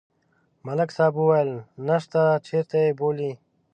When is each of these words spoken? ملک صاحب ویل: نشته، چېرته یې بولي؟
ملک 0.65 0.89
صاحب 0.97 1.15
ویل: 1.19 1.51
نشته، 1.87 2.21
چېرته 2.47 2.75
یې 2.83 2.91
بولي؟ 2.99 3.31